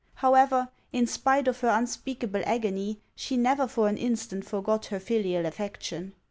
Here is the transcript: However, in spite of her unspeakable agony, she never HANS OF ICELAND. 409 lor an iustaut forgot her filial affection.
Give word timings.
However, 0.15 0.69
in 0.91 1.05
spite 1.05 1.47
of 1.47 1.59
her 1.59 1.69
unspeakable 1.69 2.41
agony, 2.47 2.99
she 3.15 3.37
never 3.37 3.61
HANS 3.61 3.61
OF 3.61 3.71
ICELAND. 3.77 3.97
409 3.99 4.03
lor 4.03 4.09
an 4.09 4.41
iustaut 4.43 4.49
forgot 4.49 4.85
her 4.87 4.99
filial 4.99 5.45
affection. 5.45 6.13